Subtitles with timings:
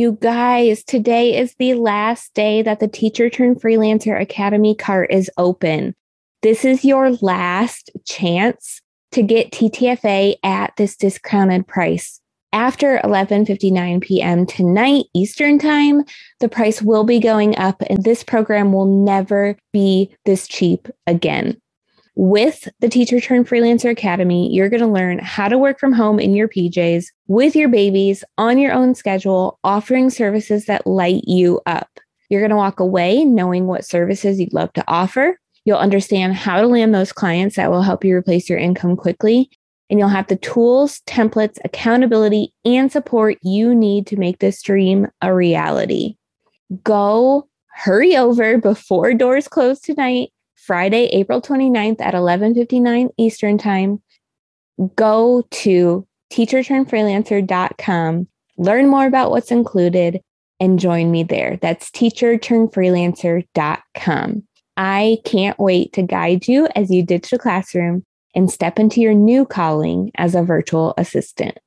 [0.00, 5.30] You guys, today is the last day that the Teacher Turned Freelancer Academy cart is
[5.36, 5.94] open.
[6.40, 8.80] This is your last chance
[9.12, 12.18] to get TTFA at this discounted price.
[12.50, 14.46] After 11:59 p.m.
[14.46, 16.04] tonight Eastern Time,
[16.38, 21.60] the price will be going up and this program will never be this cheap again.
[22.16, 26.18] With the Teacher Turned Freelancer Academy, you're going to learn how to work from home
[26.18, 31.60] in your PJs with your babies on your own schedule, offering services that light you
[31.66, 31.88] up.
[32.28, 35.38] You're going to walk away knowing what services you'd love to offer.
[35.64, 39.48] You'll understand how to land those clients that will help you replace your income quickly.
[39.88, 45.08] And you'll have the tools, templates, accountability, and support you need to make this dream
[45.20, 46.16] a reality.
[46.82, 50.30] Go hurry over before doors close tonight
[50.70, 54.00] Friday, April 29th at 11:59 Eastern Time.
[54.94, 60.20] Go to teacherturnedfreelancer.com, learn more about what's included
[60.60, 61.58] and join me there.
[61.60, 64.42] That's teacherturnedfreelancer.com.
[64.76, 68.04] I can't wait to guide you as you ditch the classroom
[68.36, 71.58] and step into your new calling as a virtual assistant.